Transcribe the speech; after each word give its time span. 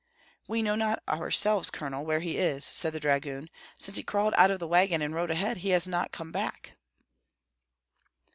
"We 0.47 0.63
know 0.63 0.73
not 0.73 1.03
ourselves, 1.07 1.69
Colonel, 1.69 2.07
where 2.07 2.21
he 2.21 2.35
is," 2.35 2.65
said 2.65 2.91
the 2.93 2.99
dragoon. 2.99 3.51
"Since 3.77 3.97
he 3.97 4.03
crawled 4.03 4.33
out 4.35 4.49
of 4.49 4.57
the 4.57 4.67
wagon 4.67 4.99
and 5.03 5.13
rode 5.13 5.29
ahead, 5.29 5.57
he 5.57 5.69
has 5.69 5.87
not 5.87 6.11
come 6.11 6.31
back." 6.31 6.71